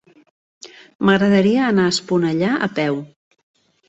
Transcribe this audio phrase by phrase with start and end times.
[1.09, 2.99] M'agradaria anar a Esponellà a peu.